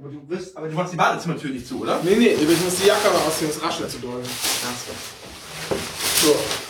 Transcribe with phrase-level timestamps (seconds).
[0.00, 2.00] Aber du wirst, aber du machst die Badezimmertür nicht zu, oder?
[2.04, 4.22] Nee, nee, ich muss die Jacke mal ausziehen, das raschelt zu doll.
[6.22, 6.28] So.
[6.28, 6.67] Hier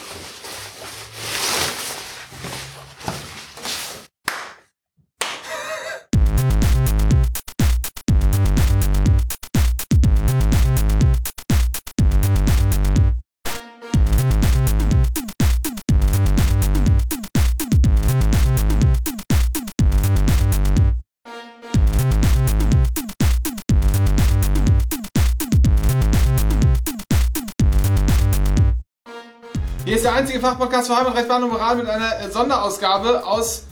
[30.48, 33.64] Fachpodcast für Heimat, Recht, Bahn und Moral mit einer äh, Sonderausgabe aus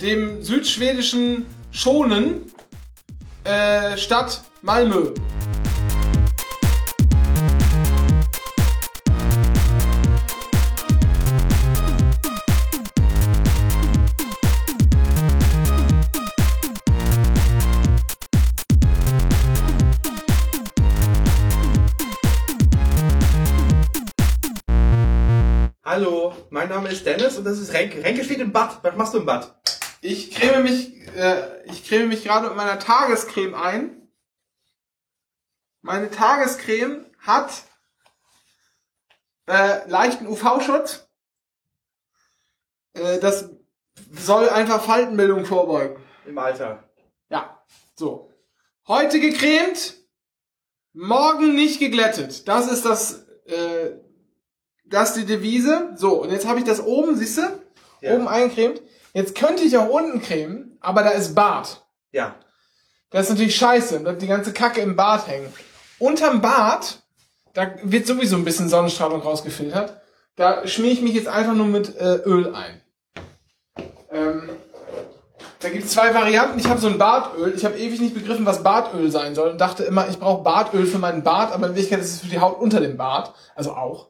[0.00, 2.50] dem südschwedischen Schonen,
[3.44, 5.14] äh, Stadt Malmö.
[26.74, 28.02] Name ist Dennis und das ist Renke.
[28.02, 28.82] Renke steht im Bad.
[28.82, 29.54] Was machst du im Bad?
[30.00, 34.08] Ich creme mich, äh, ich creme mich gerade mit meiner Tagescreme ein.
[35.82, 37.62] Meine Tagescreme hat
[39.46, 41.08] äh, leichten UV-Schutz.
[42.94, 43.50] Äh, das
[44.10, 46.02] soll einfach Faltenbildung vorbeugen.
[46.26, 46.82] Im Alter.
[47.28, 47.64] Ja,
[47.94, 48.32] so.
[48.88, 49.94] Heute gecremt,
[50.92, 52.48] morgen nicht geglättet.
[52.48, 53.92] Das ist das, äh,
[54.84, 55.90] das ist die Devise.
[55.96, 57.42] So, und jetzt habe ich das oben, siehst du?
[58.00, 58.14] Ja.
[58.14, 58.82] Oben eingecremt.
[59.12, 61.86] Jetzt könnte ich auch unten cremen, aber da ist Bart.
[62.12, 62.34] Ja.
[63.10, 65.52] Das ist natürlich scheiße, bleibt die ganze Kacke im Bart hängen.
[65.98, 67.02] Unterm Bart,
[67.52, 70.00] da wird sowieso ein bisschen Sonnenstrahlung rausgefiltert.
[70.36, 72.80] Da schmier ich mich jetzt einfach nur mit äh, Öl ein.
[74.10, 74.48] Ähm,
[75.60, 76.58] da gibt es zwei Varianten.
[76.58, 77.54] Ich habe so ein Bartöl.
[77.56, 80.84] Ich habe ewig nicht begriffen, was Bartöl sein soll und dachte immer, ich brauche Bartöl
[80.84, 83.32] für meinen Bart, aber in Wirklichkeit ist es für die Haut unter dem Bart.
[83.54, 84.08] Also auch.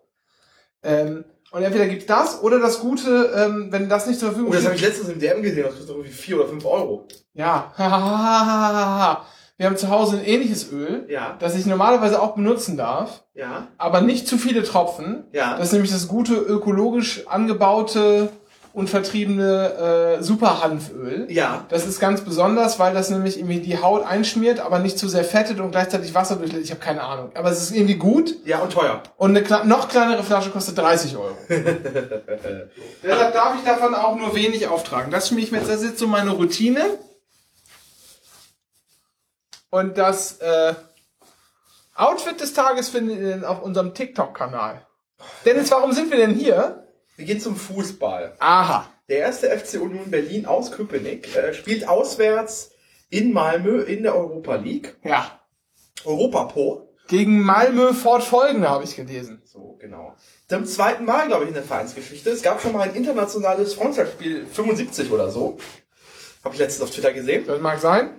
[0.85, 4.55] Ähm, und entweder gibt's das oder das Gute, ähm, wenn das nicht zur Verfügung Oh,
[4.55, 5.63] das habe ich letztens im DM gesehen.
[5.65, 7.07] Das kostet irgendwie 4 oder 5 Euro.
[7.35, 7.73] Ja.
[9.57, 11.37] Wir haben zu Hause ein ähnliches Öl, Ja.
[11.39, 13.69] das ich normalerweise auch benutzen darf, Ja.
[13.79, 15.25] aber nicht zu viele Tropfen.
[15.33, 15.57] Ja.
[15.57, 18.31] Das ist nämlich das gute ökologisch angebaute
[18.75, 21.27] und vertriebene äh, Superhanföl.
[21.31, 21.65] Ja.
[21.69, 25.23] Das ist ganz besonders, weil das nämlich irgendwie die Haut einschmiert, aber nicht zu sehr
[25.25, 26.65] fettet und gleichzeitig Wasser durchlässt.
[26.65, 27.31] Ich habe keine Ahnung.
[27.35, 29.01] Aber es ist irgendwie gut Ja, und teuer.
[29.17, 31.37] und eine noch kleinere Flasche kostet 30 Euro.
[31.49, 35.13] Deshalb darf ich davon auch nur wenig auftragen.
[35.13, 36.83] Das schmier ich mir jetzt, das ist jetzt so meine Routine.
[39.71, 40.75] Und das äh,
[41.95, 44.85] Outfit des Tages findet ihr auf unserem TikTok-Kanal.
[45.45, 46.84] Dennis, warum sind wir denn hier?
[47.17, 48.35] Wir gehen zum Fußball.
[48.39, 48.89] Aha.
[49.09, 52.73] Der erste FC Union Berlin aus Köpenick äh, spielt auswärts
[53.11, 54.97] in Malmö in der Europa League.
[55.05, 55.41] Ja.
[56.05, 56.89] Europapol.
[57.07, 59.43] Gegen Malmö fortfolgende habe ich gelesen.
[59.45, 60.17] So, genau.
[60.49, 62.31] Zum zweiten Mal, glaube ich, in der Vereinsgeschichte.
[62.31, 65.59] Es gab schon mal ein internationales Freundschaftsspiel 75 oder so.
[66.43, 67.47] Habe ich letztens auf Twitter gesehen.
[67.47, 68.11] Das mag sein.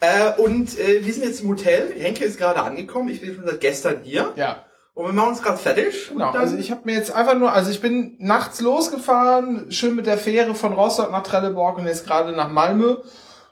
[0.00, 1.94] Äh, und äh, wir sind jetzt im Hotel.
[1.98, 3.08] Henke ist gerade angekommen.
[3.08, 4.34] Ich bin schon seit gestern hier.
[4.36, 4.65] Ja.
[4.96, 6.08] Und wir machen uns gerade fertig.
[6.08, 10.06] Genau, also ich habe mir jetzt einfach nur, also ich bin nachts losgefahren, schön mit
[10.06, 12.96] der Fähre von Rostock nach Trelleborg und jetzt gerade nach Malmö.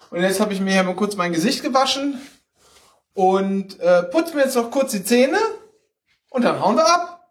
[0.08, 2.18] Und jetzt habe ich mir hier mal kurz mein Gesicht gewaschen
[3.12, 5.36] und äh, putze mir jetzt noch kurz die Zähne
[6.30, 7.28] und dann hauen wir ab.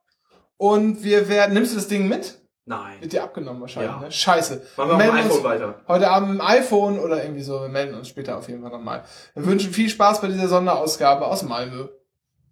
[0.57, 2.37] Und wir werden, nimmst du das Ding mit?
[2.65, 3.01] Nein.
[3.01, 3.99] Wird dir abgenommen wahrscheinlich, Ja.
[3.99, 4.11] ne?
[4.11, 4.61] Scheiße.
[4.77, 5.75] Machen wir dem melden iPhone uns weiter.
[5.87, 7.61] Heute Abend im iPhone oder irgendwie so.
[7.61, 9.03] Wir melden uns später auf jeden Fall nochmal.
[9.33, 11.87] Wir wünschen viel Spaß bei dieser Sonderausgabe aus Malmö.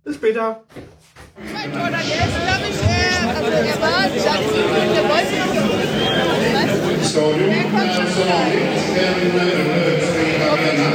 [0.04, 0.64] Bis später.
[1.54, 5.36] Mein Tor, der ist, glaube ich, äh, also er war, da ist die, der wollte
[5.40, 5.52] noch,
[7.12, 9.18] Stadion som vanligt en
[9.86, 10.90] rödfri arena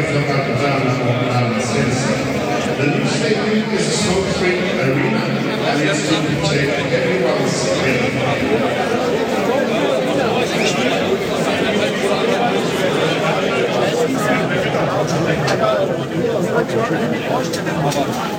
[0.00, 2.36] efter Partizan och Allsvenskan.
[2.78, 4.65] The new stadium is a smoke-free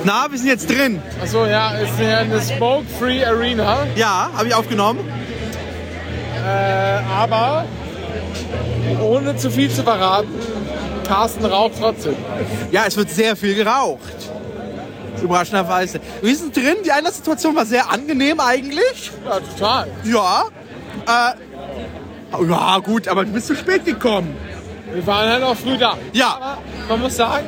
[0.04, 1.02] Na, wir sind jetzt drin.
[1.22, 3.86] Achso, ja, ist ja eine Smoke-Free Arena.
[3.96, 5.00] Ja, habe ich aufgenommen.
[6.46, 7.66] Äh, aber
[9.02, 10.28] ohne zu viel zu verraten,
[11.06, 12.16] Carsten raucht trotzdem.
[12.70, 14.00] Ja, es wird sehr viel geraucht.
[15.22, 16.00] Überraschenderweise.
[16.22, 16.76] Wir sind drin.
[16.84, 19.10] Die Einlasssituation war sehr angenehm eigentlich.
[19.24, 19.88] Ja, total.
[20.04, 20.44] Ja.
[21.06, 24.36] Äh, ja, gut, aber du bist zu spät gekommen.
[24.92, 25.96] Wir waren halt auch früh da.
[26.12, 26.58] Ja.
[26.88, 27.46] Man muss sagen,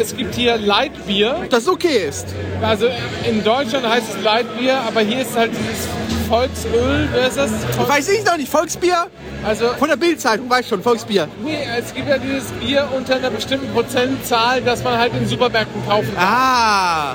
[0.00, 1.46] es gibt hier Lightbier.
[1.50, 2.26] Das okay ist.
[2.62, 2.86] Also
[3.28, 5.86] in Deutschland heißt es Lightbier, aber hier ist halt dieses
[6.28, 7.50] Volksöl, wer ist das?
[7.88, 8.50] Weiß ich noch nicht.
[8.50, 9.06] Volksbier?
[9.44, 11.28] Also Von der Bildzeitung, weiß schon, Volksbier.
[11.44, 15.86] nee, es gibt ja dieses Bier unter einer bestimmten Prozentzahl, das man halt in Supermärkten
[15.86, 16.24] kaufen kann.
[16.26, 17.14] Ah,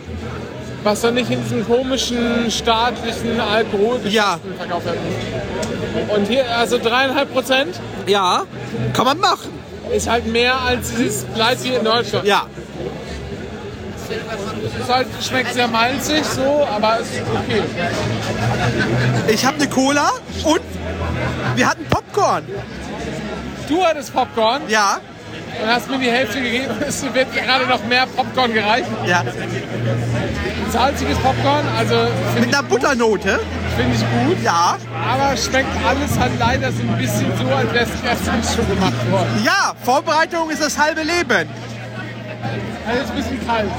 [0.83, 4.39] Was dann nicht in diesen komischen staatlichen Alkoholgeschichten Ja.
[4.57, 4.97] verkauft wird.
[6.17, 8.43] Und hier, also dreieinhalb Prozent ja,
[8.93, 9.49] kann man machen.
[9.93, 12.25] Ist halt mehr als dieses Lightbier in Deutschland.
[12.25, 12.47] Ja.
[14.81, 17.63] Es halt, schmeckt sehr malzig so, aber es ist okay.
[19.29, 20.11] Ich habe eine Cola
[20.43, 20.61] und
[21.55, 22.43] wir hatten Popcorn.
[23.69, 24.97] Du hattest Popcorn Ja,
[25.62, 26.74] und hast mir die Hälfte gegeben.
[26.88, 28.88] Es wird gerade noch mehr Popcorn gereicht.
[29.06, 29.24] ja.
[30.71, 31.95] Salziges Popcorn, also
[32.33, 33.39] finde Mit einer Butternote.
[33.75, 34.42] find ich gut.
[34.42, 34.77] Ja.
[35.12, 39.12] Aber schmeckt alles halt leider so ein bisschen so, als wäre es erst schon gemacht
[39.12, 39.42] worden.
[39.44, 41.50] Ja, Vorbereitung ist das halbe Leben.
[42.88, 43.69] Also ist ein bisschen kalt.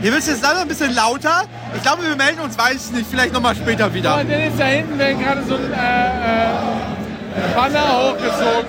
[0.00, 1.42] Hier wird es jetzt leider ein bisschen lauter.
[1.76, 4.18] Ich glaube, wir melden uns, weiß ich nicht, vielleicht nochmal später wieder.
[4.18, 8.66] Und dann ist da hinten werden gerade so ein äh, äh, Banner hochgezogen.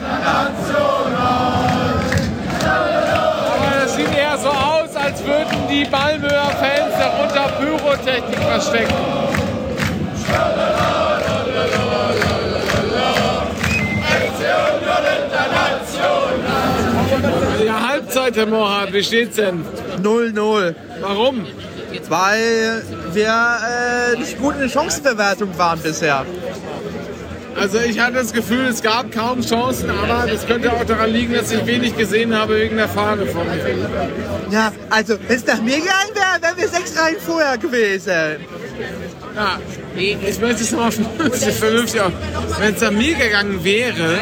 [4.41, 8.93] So aus, als würden die Malmöer Fans darunter Pyrotechnik verstecken.
[17.65, 19.63] Ja, Halbzeit, Herr Mohat, wie steht's denn?
[20.01, 20.75] 0-0.
[21.01, 21.45] Warum?
[22.09, 22.83] Weil
[23.13, 23.57] wir
[24.13, 26.25] äh, nicht gut in der Chancenverwertung waren bisher.
[27.59, 31.33] Also ich hatte das Gefühl, es gab kaum Chancen, aber das könnte auch daran liegen,
[31.33, 33.51] dass ich wenig gesehen habe wegen der Fahne vor mir.
[34.49, 38.45] Ja, also, wenn es nach mir gegangen wäre, wären wir sechs Reihen vorher gewesen.
[39.35, 39.59] Ja,
[39.95, 40.91] ich möchte es nochmal
[41.31, 42.11] vernünftig auf.
[42.59, 44.17] Wenn es nach mir gegangen wäre,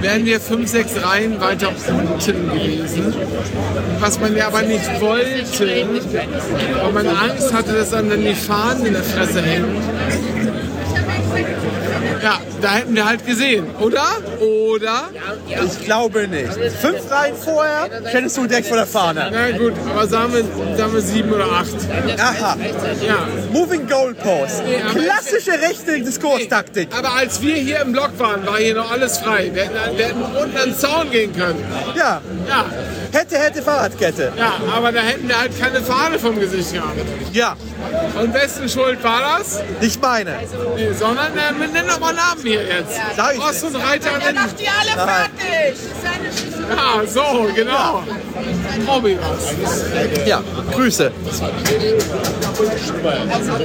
[0.00, 3.14] wären wir fünf, sechs Reihen weiter unten gewesen.
[4.00, 5.86] Was man ja aber nicht wollte,
[6.82, 9.76] weil man Angst hatte, dass dann die Fahnen in der Fresse hängen.
[12.22, 14.04] Ja, da hätten wir halt gesehen, oder?
[14.40, 15.08] Oder?
[15.48, 16.52] Ich glaube nicht.
[16.80, 19.28] Fünf Reihen vorher ständest du direkt vor der Fahne.
[19.32, 21.74] Na gut, aber sagen wir, sagen wir sieben oder acht.
[22.18, 22.56] Aha.
[23.06, 23.26] Ja.
[23.52, 24.62] Moving Goalpost.
[24.90, 26.88] aber- Klassische rechte Diskurstaktik.
[26.96, 29.50] Aber als wir hier im Block waren, war hier noch alles frei.
[29.52, 31.64] Wir hätten, wir hätten unten an den Zaun gehen können.
[31.96, 32.20] Ja.
[32.48, 32.64] Ja,
[33.12, 34.32] Hätte, hätte Fahrradkette.
[34.36, 36.96] ja, aber da hätten wir halt keine Fahne vom Gesicht gehabt.
[37.32, 37.56] Ja.
[38.18, 39.60] Und wessen Schuld war das?
[39.80, 40.36] Nicht meine.
[40.76, 42.98] Nee, sondern äh, wir nennen doch mal Namen hier jetzt.
[43.16, 45.30] Sag ich Ost und Reiter Er macht die alle Nein.
[45.38, 45.80] fertig.
[46.70, 48.02] Ja, so, genau.
[48.88, 50.26] Robby was.
[50.26, 50.42] Ja.
[50.74, 51.12] Grüße.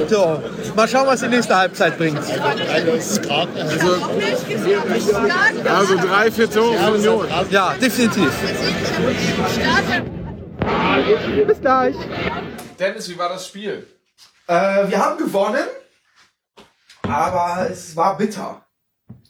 [0.08, 0.42] So.
[0.74, 2.18] Mal schauen, was die nächste Halbzeit bringt.
[2.24, 3.62] Starte.
[5.74, 7.26] Also drei, vier Tore von Union.
[7.50, 8.30] Ja, definitiv.
[11.46, 11.96] Bis gleich.
[12.78, 13.86] Dennis, wie war das Spiel?
[14.46, 15.66] Äh, wir haben gewonnen,
[17.02, 18.64] aber es war bitter.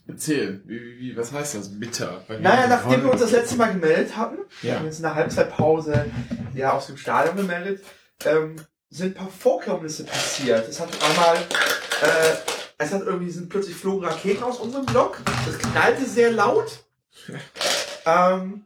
[0.06, 1.78] Erzähl, wie, wie, wie, was heißt das?
[1.78, 2.25] Bitter.
[2.40, 4.70] Naja, wir nachdem wir uns das letzte Mal gemeldet hatten, Ja.
[4.72, 6.06] wir haben uns in der Halbzeitpause
[6.54, 7.84] ja aus dem Stadion gemeldet,
[8.25, 8.56] ähm,
[8.88, 10.66] sind ein paar Vorkommnisse passiert.
[10.69, 12.37] Es hat einmal, äh,
[12.78, 15.19] es hat irgendwie sind plötzlich flogen Raketen aus unserem Block.
[15.44, 16.84] Das knallte sehr laut.
[18.06, 18.64] ähm,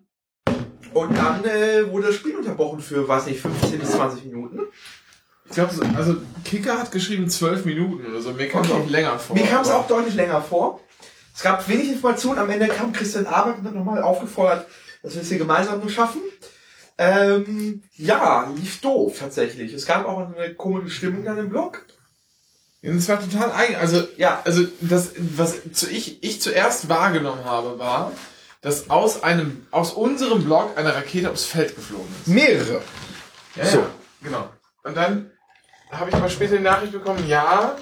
[0.94, 4.60] und dann äh, wurde das Spiel unterbrochen für, weiß nicht, 15 bis 20 Minuten.
[5.46, 8.32] Ich glaube, also Kicker hat geschrieben zwölf Minuten oder so.
[8.32, 8.80] Mir kam es Okay.
[8.82, 9.36] auch länger vor.
[9.36, 10.80] Mir kam es auch deutlich länger vor.
[11.34, 12.38] Es gab wenig Informationen.
[12.38, 14.66] Am Ende kam Christian Arbeit und hat nochmal aufgefordert,
[15.02, 16.20] dass wir es hier gemeinsam nur schaffen.
[16.98, 19.72] Ähm, ja, lief doof tatsächlich.
[19.72, 21.84] Es gab auch eine komische Stimmung dann im Blog.
[22.82, 23.76] Das war total eigen.
[23.76, 24.40] Also, Ja.
[24.44, 28.12] also das, was zu ich, ich zuerst wahrgenommen habe, war,
[28.62, 32.28] dass aus einem, aus unserem Block eine Rakete aufs Feld geflogen ist.
[32.28, 32.80] Mehrere.
[33.56, 33.78] Ja, So.
[33.80, 33.86] ja,
[34.22, 34.48] genau.
[34.84, 35.30] Und dann
[35.90, 37.76] habe ich aber später die Nachricht bekommen, ja,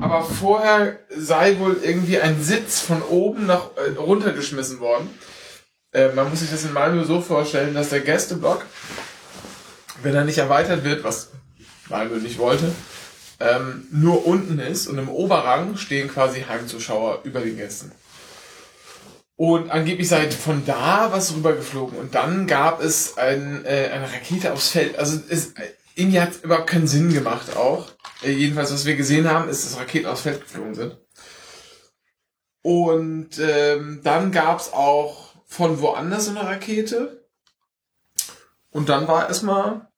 [0.00, 5.08] aber vorher sei wohl irgendwie ein Sitz von oben nach äh, runtergeschmissen worden.
[5.92, 8.64] Äh, man muss sich das in Malmö so vorstellen, dass der Gästeblock,
[10.02, 11.30] wenn er nicht erweitert wird, was
[11.88, 12.72] Malmö nicht wollte,
[13.38, 17.92] ähm, nur unten ist und im Oberrang stehen quasi Heimzuschauer über den Gästen.
[19.36, 24.52] Und angeblich sei von da was rübergeflogen und dann gab es ein, äh, eine Rakete
[24.52, 24.98] aufs Feld.
[24.98, 25.52] Also es,
[25.94, 27.90] irgendwie hat überhaupt keinen Sinn gemacht auch.
[28.22, 30.96] Äh, jedenfalls, was wir gesehen haben, ist, dass Raketen aufs Feld geflogen sind.
[32.62, 37.28] Und ähm, dann gab's auch von woanders eine Rakete.
[38.70, 39.88] Und dann war erstmal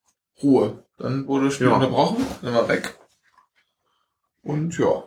[0.43, 0.83] Ruhe.
[0.97, 1.75] Dann wurde das Spiel Ja.
[1.75, 2.97] unterbrochen, dann war weg.
[4.43, 5.03] Und ja.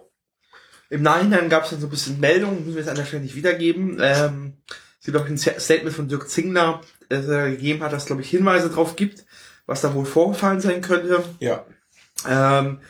[0.92, 3.22] Im Nachhinein gab es dann so ein bisschen Meldungen, müssen wir jetzt an der Stelle
[3.22, 3.98] nicht wiedergeben.
[3.98, 4.58] Ähm,
[5.00, 8.28] es gibt auch ein Statement von Dirk Zingler, es äh, gegeben hat, dass glaube ich
[8.28, 9.24] Hinweise drauf gibt,
[9.64, 11.24] was da wohl vorgefallen sein könnte.
[11.38, 11.64] Ja.
[12.28, 12.80] Ähm,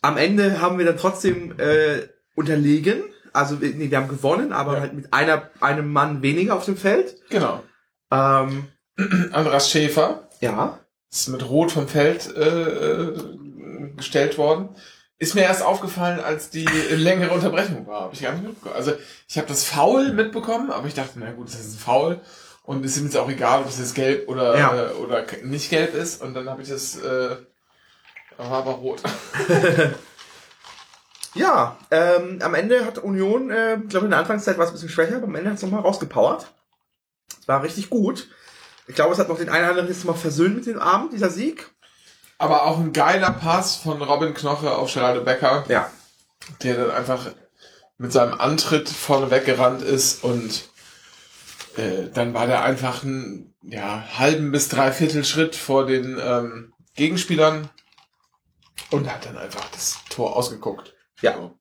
[0.00, 3.02] am Ende haben wir dann trotzdem äh, unterlegen.
[3.34, 4.80] Also nee, wir haben gewonnen, aber Ja.
[4.80, 7.16] halt mit einer einem Mann weniger auf dem Feld.
[7.28, 7.62] Genau.
[8.10, 8.68] Ähm,
[9.32, 10.80] Andras Schäfer ja.
[11.12, 13.18] ist mit Rot vom Feld äh, äh,
[13.98, 14.70] gestellt worden.
[15.20, 18.00] Ist mir erst aufgefallen, als die längere Unterbrechung war.
[18.02, 18.74] Habe ich gar nicht mitbekommen.
[18.74, 18.94] Also
[19.28, 22.20] ich habe das Foul mitbekommen, aber ich dachte, na gut, das ist ein Foul.
[22.64, 24.74] Und es ist mir jetzt auch egal, ob es jetzt gelb oder, Ja.
[24.74, 26.22] äh, oder nicht gelb ist.
[26.22, 27.36] Und dann habe ich das, äh,
[28.38, 29.02] war aber rot.
[31.34, 34.88] Ja, ähm, am Ende hat Union, äh, glaube in der Anfangszeit war es ein bisschen
[34.88, 36.52] schwächer, aber am Ende hat es nochmal rausgepowert.
[37.40, 38.28] Es war richtig gut.
[38.88, 41.12] Ich glaube, es hat noch den einen oder anderen jetzt mal versöhnt mit dem Abend,
[41.12, 41.70] dieser Sieg.
[42.40, 45.64] Aber auch ein geiler Pass von Robin Knoche auf Geraldo Becker.
[45.68, 45.90] Ja.
[46.62, 47.26] der dann einfach
[47.98, 50.70] mit seinem Antritt vorne weggerannt ist und
[51.76, 57.68] äh, dann war der einfach einen ja, halben bis dreiviertel Schritt vor den ähm, Gegenspielern
[58.90, 60.94] und hat dann einfach das Tor ausgeguckt.
[61.20, 61.34] Ja.
[61.36, 61.58] So.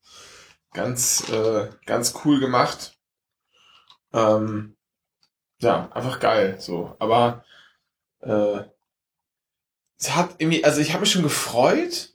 [0.74, 2.94] Ganz, äh, ganz cool gemacht.
[4.14, 4.78] Ähm,
[5.58, 6.56] ja, einfach geil.
[6.62, 7.44] So, aber
[8.22, 8.62] äh,
[10.00, 12.14] es hat irgendwie, also ich habe mich schon gefreut.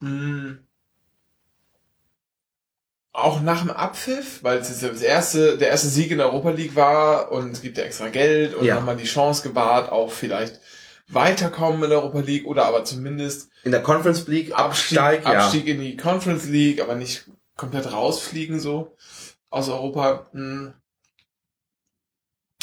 [0.00, 0.58] Mh,
[3.12, 6.50] auch nach dem Abpfiff, weil es jetzt das erste, der erste Sieg in der Europa
[6.50, 8.76] League war und es gibt ja extra Geld und Ja.
[8.76, 10.60] nochmal die Chance gewahrt, auch vielleicht
[11.08, 15.44] weiterkommen in der Europa League oder aber zumindest In der Conference League Abstieg, Absteig, ja.
[15.44, 18.96] Abstieg in die Conference League, aber nicht komplett rausfliegen so
[19.50, 20.28] aus Europa.
[20.32, 20.72] Hm.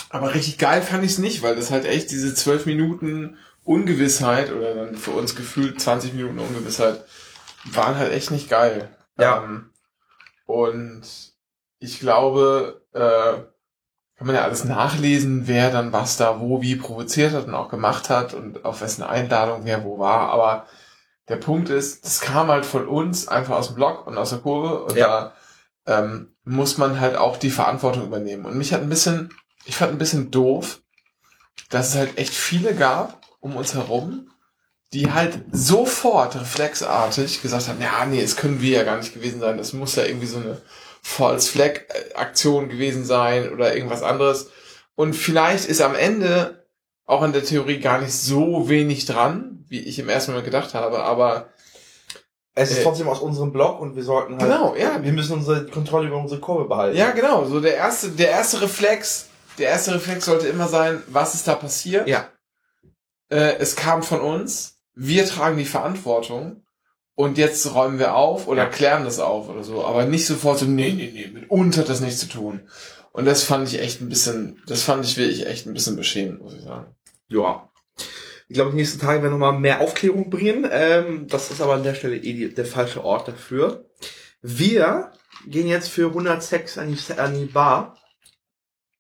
[0.10, 4.52] Aber richtig geil fand ich es nicht, weil das halt echt diese zwölf Minuten Ungewissheit
[4.52, 7.04] oder dann für uns gefühlt 20 Minuten Ungewissheit
[7.66, 8.90] waren halt echt nicht geil.
[9.20, 9.44] Ja.
[9.44, 9.72] Ähm,
[10.46, 11.02] und
[11.80, 13.42] ich glaube, äh,
[14.18, 17.70] kann man ja alles nachlesen, wer dann was da wo wie provoziert hat und auch
[17.70, 20.30] gemacht hat und auf wessen Einladung wer wo war.
[20.30, 20.66] Aber
[21.28, 24.40] der Punkt ist, das kam halt von uns einfach aus dem Block und aus der
[24.40, 25.34] Kurve und Ja.
[25.86, 28.46] da ähm, muss man halt auch die Verantwortung übernehmen.
[28.46, 29.30] Und mich hat ein bisschen,
[29.66, 30.82] ich fand ein bisschen doof,
[31.70, 34.30] dass es halt echt viele gab um uns herum,
[34.94, 39.40] die halt sofort reflexartig gesagt haben, ja, nee, es können wir ja gar nicht gewesen
[39.40, 40.62] sein, das muss ja irgendwie so eine
[41.02, 41.82] False Flag
[42.16, 44.50] Aktion gewesen sein oder irgendwas anderes.
[44.96, 46.66] Und vielleicht ist am Ende
[47.06, 50.74] auch in der Theorie gar nicht so wenig dran, wie ich im ersten Moment gedacht
[50.74, 51.50] habe, aber
[52.56, 54.42] Es ist Äh, trotzdem aus unserem Blog und wir sollten halt.
[54.52, 55.02] Genau, ja.
[55.04, 56.98] Wir müssen unsere Kontrolle über unsere Kurve behalten.
[56.98, 59.28] ja, genau, so der erste, der erste Reflex,
[59.60, 62.08] der erste Reflex sollte immer sein, was ist da passiert?
[62.08, 62.28] Ja.
[63.30, 66.64] Äh, es kam von uns, wir tragen die Verantwortung
[67.16, 68.70] und jetzt räumen wir auf oder Ja.
[68.70, 71.90] klären das auf oder so, aber nicht sofort so, nee, nee, nee, mit uns hat
[71.90, 72.62] das nichts zu tun.
[73.12, 76.42] Und das fand ich echt ein bisschen, das fand ich wirklich echt ein bisschen beschämend,
[76.42, 76.96] muss ich sagen.
[77.30, 77.70] Ja.
[78.48, 80.68] Ich glaube, die nächsten Tage werden wir nochmal mehr Aufklärung bringen.
[80.72, 83.90] Ähm, das ist aber an der Stelle eh die, der falsche Ort dafür.
[84.42, 85.12] Wir
[85.48, 87.98] gehen jetzt für 100 Sex an die, an die Bar.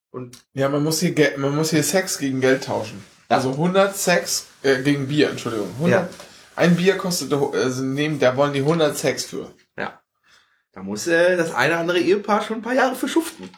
[0.09, 3.03] Und Ja, man muss hier, man muss hier Sex gegen Geld tauschen.
[3.29, 5.69] Also 100 Sex äh, gegen Bier, Entschuldigung.
[5.77, 6.09] 100, Ja.
[6.55, 9.53] Ein Bier kostet, also nehmen, da wollen die 100 Sex für.
[9.75, 13.49] da muss äh, das eine oder andere Ehepaar schon ein paar Jahre für schuften.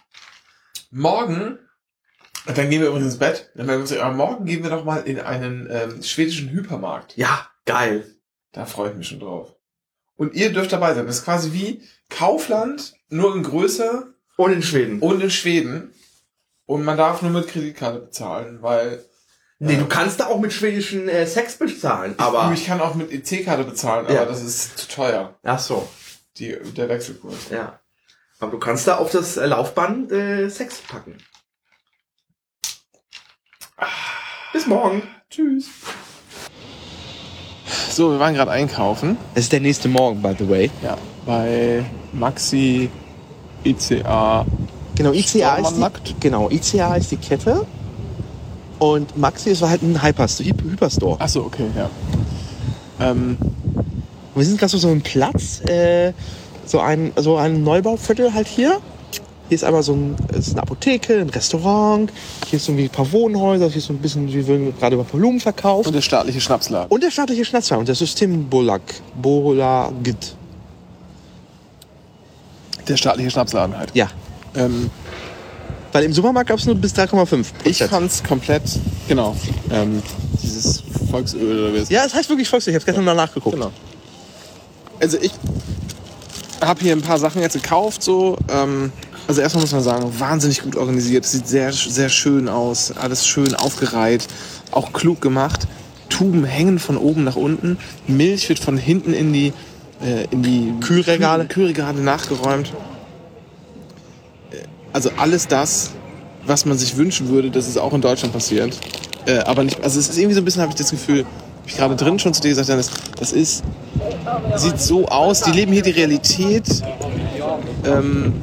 [0.92, 1.60] Morgen,
[2.46, 4.86] dann gehen wir übrigens ins Bett, dann werden wir uns, aber morgen gehen wir doch
[4.86, 7.16] mal in einen ähm, schwedischen Hypermarkt.
[7.18, 8.16] Ja, geil.
[8.54, 9.54] Da freue ich mich schon drauf.
[10.16, 11.06] Und ihr dürft dabei sein.
[11.08, 14.08] Das ist quasi wie Kaufland, nur in größer
[14.38, 15.00] Und in Schweden.
[15.00, 15.94] und in Schweden.
[16.66, 19.06] Und man darf nur mit Kreditkarte bezahlen, weil
[19.62, 22.52] Nee, du kannst da auch mit schwedischen äh, Sex bezahlen, aber.
[22.54, 24.26] ich kann auch mit EC-Karte bezahlen, aber Ja.
[24.26, 25.86] das ist zu teuer, Ach so,
[26.38, 27.50] die, der Wechselkurs.
[27.52, 27.80] ja.
[28.40, 31.18] Aber du kannst da auf das äh, Laufband äh, Sex packen.
[34.54, 35.04] Bis morgen.
[35.30, 35.66] Tschüss.
[37.92, 39.18] So, wir waren gerade einkaufen.
[39.36, 40.72] Es ist der nächste Morgen, by the way.
[40.82, 42.90] Ja, bei Maxi
[43.66, 44.46] ICA.
[44.96, 46.08] Genau, ICA ist Stormarmarkt.
[46.08, 47.66] die, genau, ICA ist die Kette.
[48.80, 50.50] Und Maxi ist halt ein Hyperstore.
[50.50, 51.20] Hy- Hyperstore.
[51.20, 51.90] Achso, okay, ja.
[53.02, 53.38] Ähm,
[54.36, 56.14] Wir sind gerade so, so einem Platz, äh,
[56.66, 58.80] so ein, so ein Neubauviertel halt hier.
[59.50, 62.14] Hier ist einmal so ein, es ist eine Apotheke, ein Restaurant.
[62.48, 63.68] Hier ist irgendwie ein paar Wohnhäuser.
[63.68, 65.88] Hier ist so ein bisschen, wie würden gerade über Blumen verkauft.
[65.88, 66.88] und der staatliche Schnapsladen.
[66.90, 68.82] Und der staatliche Schnatzwein und der System Bolag.
[69.20, 70.36] Bolagit.
[72.88, 73.92] der staatliche Schnapsladen halt.
[73.96, 74.08] Ja.
[74.56, 74.90] Ähm,
[75.92, 78.62] Weil im Supermarkt gab es nur bis 3,5 ich fand's komplett,
[79.08, 79.36] genau,
[79.72, 80.02] ähm,
[80.44, 82.76] dieses Volksöl oder wie es Ja, es heißt wirklich Volkswagen.
[82.78, 83.56] Ich habe gestern mal nachgeguckt.
[83.56, 83.72] Genau.
[85.00, 85.32] Also ich
[86.62, 88.04] habe hier ein paar Sachen jetzt gekauft.
[88.04, 88.92] So, ähm,
[89.28, 91.26] also erstmal muss man sagen, wahnsinnig gut organisiert.
[91.26, 92.92] Sieht sehr, sehr schön aus.
[92.92, 94.28] Alles schön aufgereiht.
[94.72, 95.68] Auch klug gemacht.
[96.10, 97.78] Tuben hängen von oben nach unten.
[98.08, 99.54] Milch wird von hinten in die,
[100.04, 101.44] äh, in die Kühlregale.
[101.46, 102.74] Kühl- Kühlregale nachgeräumt.
[104.94, 105.92] Also alles das,
[106.46, 108.78] was man sich wünschen würde, dass es auch in Deutschland passiert.
[109.26, 111.26] Äh, aber nicht, also es ist irgendwie so ein bisschen, habe ich das Gefühl,
[111.66, 113.64] ich gerade drin schon zu dir gesagt, Dennis, das ist,
[114.56, 116.64] sieht so aus, die leben hier die Realität,
[117.86, 118.34] ähm,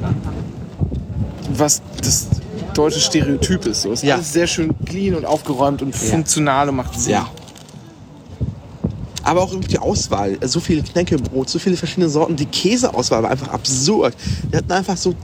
[1.49, 2.27] was das
[2.73, 3.81] deutsche Stereotyp ist.
[3.81, 3.91] So.
[3.91, 4.15] Es ist Ja.
[4.15, 7.13] alles sehr schön clean und aufgeräumt und funktional und macht Sinn.
[7.13, 7.27] Ja.
[9.27, 12.37] Aber auch die Auswahl, so viele Knäckebrot, so viele verschiedene Sorten.
[12.37, 14.15] Die Käseauswahl war einfach absurd.
[14.49, 15.15] Wir hatten einfach so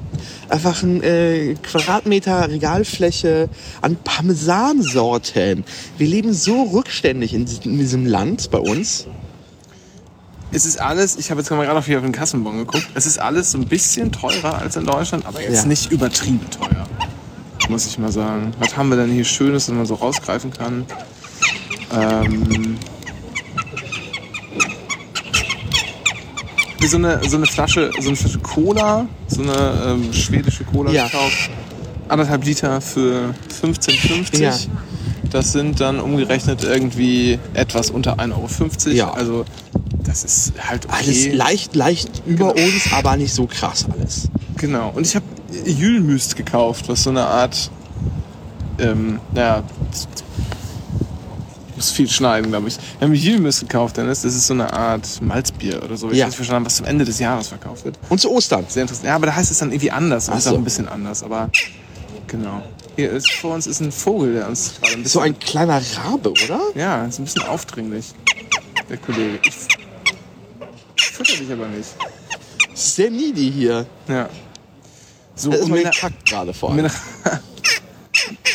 [0.49, 3.47] einfach ein äh, Quadratmeter Regalfläche
[3.81, 5.63] an Parmesansorten.
[5.97, 9.07] Wir leben so rückständig in diesem, in diesem Land bei uns.
[10.51, 13.19] Es ist alles, ich habe jetzt gerade auf hier auf den Kassenbon geguckt, es ist
[13.19, 15.65] alles so ein bisschen teurer als in Deutschland, aber jetzt Ja.
[15.65, 16.87] nicht übertrieben teuer.
[17.69, 18.51] Muss ich mal sagen.
[18.59, 20.85] Was haben wir denn hier Schönes, was man so rausgreifen kann?
[21.95, 22.77] Ähm,
[26.83, 30.91] hier so eine, so eine Flasche, so eine Flasche Cola, so eine ähm, schwedische Cola
[30.91, 31.05] Ja.
[31.05, 31.49] gekauft.
[32.09, 34.39] Anderthalb Liter für 15,50.
[34.41, 34.53] Ja.
[35.31, 38.95] Das sind dann umgerechnet irgendwie etwas unter 1,50 Euro.
[38.95, 39.11] Ja.
[39.13, 39.45] Also
[40.03, 40.95] das ist halt okay.
[40.99, 44.27] Alles leicht, leicht über uns, aber nicht so krass alles.
[44.57, 44.91] Genau.
[44.93, 45.25] Und ich habe
[45.65, 47.71] Jülmüst gekauft, was so eine Art,
[48.79, 49.63] ähm, naja,
[51.75, 52.77] muss viel schneiden, glaube ich.
[52.99, 54.21] Wir haben Jülmüst gekauft, Dennis.
[54.21, 56.09] Das ist so eine Art Malzbier oder so.
[56.11, 56.23] Ich Ja.
[56.25, 57.97] habe nicht verstanden, was zum Ende des Jahres verkauft wird.
[58.09, 58.65] Und zu Ostern.
[58.67, 59.07] Sehr interessant.
[59.07, 60.25] Ja, aber da heißt es dann irgendwie anders.
[60.27, 60.51] Das Ach ist so.
[60.51, 61.49] auch ein bisschen anders, aber
[62.27, 62.61] genau.
[62.95, 65.05] Hier ist vor uns ist ein Vogel, der uns gerade ein bisschen.
[65.13, 66.59] So ein kleiner Rabe, oder?
[66.75, 68.13] Ja, ist ein bisschen aufdringlich.
[68.89, 69.39] Der Kollege.
[69.43, 69.53] Ich,
[71.13, 71.89] fütter dich aber nicht.
[72.75, 73.85] Sehr needy hier.
[74.07, 74.29] Ja.
[75.35, 76.87] So, Das ist eine, gekackt gerade vor allem.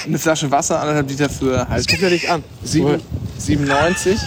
[0.06, 2.44] eine, Flasche Wasser, anderthalb Liter für halt Guck dir dich an.
[2.62, 3.00] sieben-
[3.38, 4.18] 97.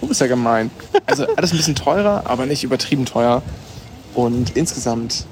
[0.00, 0.70] Du bist ja gemein.
[1.06, 3.42] Also alles ein bisschen teurer, aber nicht übertrieben teuer.
[4.14, 5.24] Und insgesamt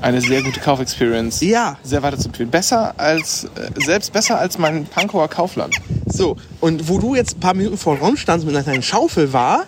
[0.00, 1.40] eine sehr gute Kaufexperience.
[1.42, 1.78] Ja.
[1.82, 2.50] Sehr weiter zu empfehlen.
[2.50, 5.76] Besser als, äh, selbst besser als mein Pankower Kaufland.
[6.06, 9.32] So, und wo du jetzt ein paar Minuten vor Ron standst mit einer kleinen Schaufel
[9.32, 9.64] war,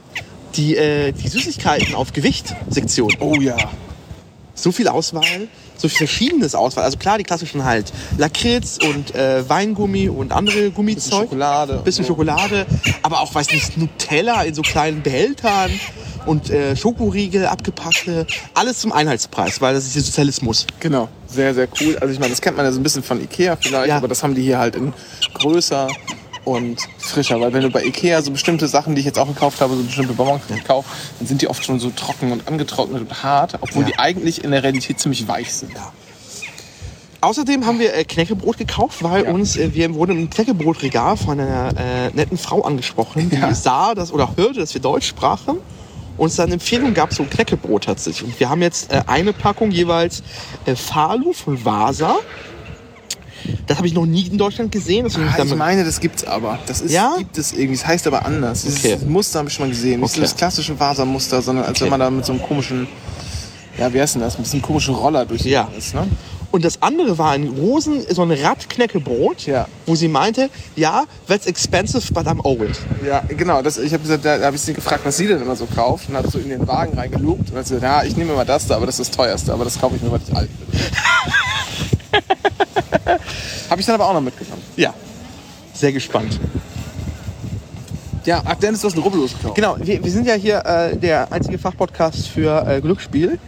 [0.57, 3.13] die, äh, die Süßigkeiten auf Gewicht-Sektion.
[3.21, 3.57] Oh ja.
[4.55, 6.85] So viel Auswahl, so viel verschiedenes Auswahl.
[6.85, 11.23] Also klar, die klassischen halt Lakritz und äh, Weingummi und andere Gummizeug.
[11.23, 11.79] Schokolade.
[11.79, 12.09] und Bisschen so.
[12.13, 12.67] Schokolade,
[13.03, 15.71] aber auch, weiß nicht, Nutella in so kleinen Behältern
[16.27, 18.27] und äh, Schokoriegel, abgepasste.
[18.55, 20.67] Alles zum Einheitspreis, weil das ist der Sozialismus.
[20.81, 21.97] Genau, sehr, sehr cool.
[21.99, 23.97] Also ich meine, das kennt man ja so ein bisschen von Ikea vielleicht, Ja.
[23.97, 24.93] aber das haben die hier halt in
[25.35, 25.89] größer
[26.49, 27.41] und frischer.
[27.41, 29.83] Weil wenn du bei Ikea so bestimmte Sachen, die ich jetzt auch gekauft habe, so
[29.83, 33.83] bestimmte Bonbons gekauft, dann sind die oft schon so trocken und angetrocknet und hart, obwohl
[33.83, 33.89] Ja.
[33.91, 35.73] die eigentlich in der Realität ziemlich weich sind.
[37.21, 39.31] Außerdem haben wir äh, Knäckebrot gekauft, weil Ja.
[39.33, 43.53] uns, äh, wir wurden im Knäckebrotregal von einer äh, netten Frau angesprochen, die Ja.
[43.55, 45.57] sah das oder hörte, dass wir Deutsch sprachen.
[46.17, 48.25] Und es dann Empfehlung gab, so ein Knäckebrot tatsächlich.
[48.25, 50.23] Und wir haben jetzt äh, eine Packung jeweils
[50.65, 52.17] äh, Falu von Vasa.
[53.69, 55.07] Das habe ich noch nie in Deutschland gesehen.
[55.07, 56.59] Ah, ich ich meine, das gibt's aber.
[56.67, 57.15] Das ist, Ja?
[57.19, 57.77] gibt es irgendwie.
[57.77, 58.63] Das heißt aber anders.
[58.63, 58.99] Dieses Okay.
[59.07, 60.01] Muster habe ich schon mal gesehen.
[60.01, 60.23] Nicht so Okay.
[60.23, 61.85] das klassische Vasermuster, sondern als Okay.
[61.85, 62.89] wenn man da mit so einem komischen,
[63.79, 64.39] ja, wie heißt denn das?
[64.39, 65.69] Mit diesem komischen Roller durch die Ja.
[65.77, 66.07] Ist, ne?
[66.51, 69.69] Und das andere war ein Rosen, so ein Radknäckebrot, Ja.
[69.85, 72.75] wo sie meinte, ja, that's expensive, but I'm old.
[73.07, 73.61] Ja, genau.
[73.61, 76.09] Das, ich habe gesagt, da habe ich sie gefragt, was sie denn immer so kauft
[76.09, 78.67] und hat so in den Wagen reingelugt und hat gesagt, ja, ich nehme immer das
[78.67, 80.81] da, aber das ist das teuerste, aber das kaufe ich mir, weil ich alt bin.
[83.71, 84.63] habe ich dann aber auch noch mitgenommen.
[84.77, 84.95] Ja.
[85.75, 86.39] Sehr gespannt.
[88.25, 89.55] Ja, ach Dennis, du hast einen Rubbellos gekauft.
[89.55, 93.39] Genau, wir, wir sind ja hier äh, der einzige Fachpodcast für äh, Glücksspiel.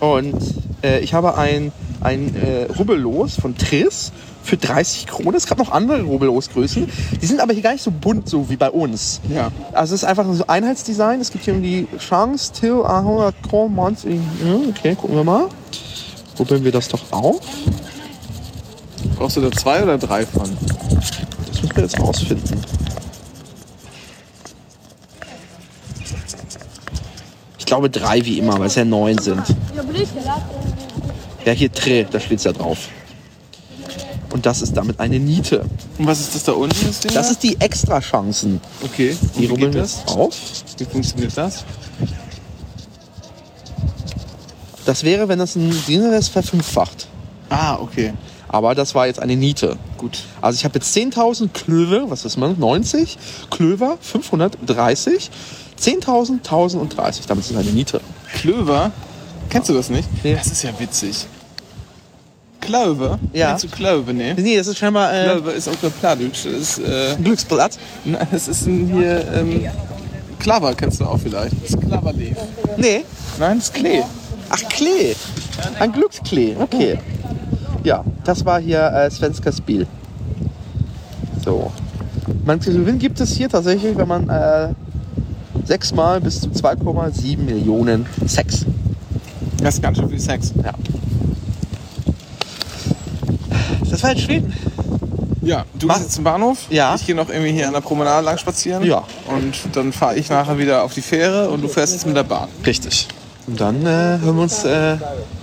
[0.00, 0.36] Und
[0.82, 5.34] äh, ich habe ein, ein äh, Rubbellos von Triss für 30 Kronen.
[5.34, 6.88] Es gab noch andere Rubbellosgrößen.
[7.20, 9.20] Die sind aber hier gar nicht so bunt, so wie bei uns.
[9.28, 9.50] Ja.
[9.72, 11.20] Also es ist einfach so Einheitsdesign.
[11.20, 14.10] Es gibt hier die Chance, Till, 100 Kronen, Monster.
[14.10, 14.20] Ja,
[14.68, 15.48] okay, gucken wir mal.
[16.38, 17.40] Rubbeln wir das doch auf.
[19.18, 20.56] Brauchst du da zwei oder drei von?
[21.46, 22.60] Das müssen wir jetzt rausfinden.
[27.58, 29.42] Ich glaube drei wie immer, weil es ja neun sind.
[31.44, 32.88] Ja, hier Tre, da steht ja drauf.
[34.30, 35.64] Und das ist damit eine Niete.
[35.98, 36.86] Und was ist das da unten?
[36.86, 37.32] Das, Ding Das da?
[37.32, 38.60] ist die Extrachancen.
[38.84, 39.16] okay.
[39.34, 40.06] Und Die rubbeln das?
[40.06, 40.34] auf.
[40.76, 41.64] Wie funktioniert das?
[44.84, 47.08] Das wäre, wenn das ein Diener ist, verfünffacht.
[47.50, 48.12] Ah, okay.
[48.48, 49.76] Aber das war jetzt eine Niete.
[49.96, 50.20] Gut.
[50.40, 52.58] Also ich habe jetzt 10.000 Klöver, was ist man?
[52.58, 53.18] 90.
[53.50, 55.30] Klöver, 530.
[55.80, 57.26] 10.000, 1030.
[57.26, 58.00] Damit ist es eine Niete.
[58.34, 58.90] Klöver?
[59.50, 60.08] Kennst du das nicht?
[60.24, 60.34] Nee.
[60.34, 61.26] Das ist ja witzig.
[62.60, 63.18] Klöver?
[63.32, 63.50] Ja.
[63.50, 64.34] Kennst du Klöver, ne?
[64.34, 66.44] Nee, das ist scheinbar äh, Klöver ist auch der Plattdeutsch.
[66.44, 67.78] Das ist, äh, ein Glücksblatt.
[68.04, 69.66] na, das ist ein hier, ähm,
[70.38, 71.54] Klaver kennst du auch vielleicht.
[71.62, 72.36] Das ist Klaverleaf.
[72.76, 73.04] Nee.
[73.38, 74.02] Nein, das ist Klee.
[74.50, 75.14] Ach, Klee.
[75.78, 76.56] Ein Glücksklee.
[76.58, 76.98] Okay.
[77.84, 79.86] Ja, das war hier äh, Svenska Spiel.
[81.44, 81.70] So.
[82.44, 84.68] Man zu gewinnen gibt es hier tatsächlich, wenn man äh,
[85.64, 88.64] sechsmal bis zu 2,7 Millionen Sex.
[89.62, 90.52] Das ist ganz schön viel Sex.
[90.64, 90.72] Ja.
[93.90, 94.52] Das war in Schweden.
[95.42, 96.66] Ja, du Mach- bist jetzt zum Bahnhof.
[96.70, 96.94] Ja.
[96.94, 98.82] Ich gehe noch irgendwie hier an der Promenade lang spazieren.
[98.84, 99.04] Ja.
[99.28, 102.24] Und dann fahre ich nachher wieder auf die Fähre und du fährst jetzt mit der
[102.24, 102.48] Bahn.
[102.66, 103.08] Richtig.
[103.46, 104.96] Und dann äh, hören wir uns äh,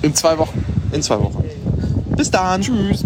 [0.03, 0.63] In zwei Wochen.
[0.91, 1.43] in zwei Wochen.
[2.15, 2.61] Bis dann.
[2.61, 3.03] Tschüss.